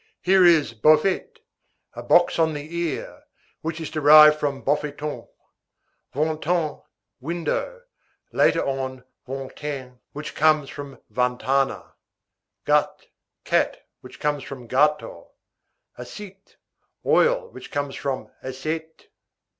Here 0.23 0.43
is 0.43 0.73
boffete, 0.73 1.37
a 1.93 2.01
box 2.01 2.39
on 2.39 2.55
the 2.55 2.75
ear, 2.75 3.21
which 3.61 3.79
is 3.79 3.91
derived 3.91 4.39
from 4.39 4.63
bofeton; 4.63 5.27
vantane, 6.15 6.81
window 7.19 7.83
(later 8.33 8.65
on 8.65 9.03
vanterne), 9.27 9.99
which 10.13 10.33
comes 10.33 10.71
from 10.71 10.97
vantana; 11.13 11.93
gat, 12.65 13.03
cat, 13.43 13.85
which 13.99 14.19
comes 14.19 14.43
from 14.43 14.65
gato; 14.65 15.33
acite, 15.99 16.55
oil, 17.05 17.49
which 17.51 17.69
comes 17.69 17.95
from 17.95 18.31
aceyte. 18.43 19.03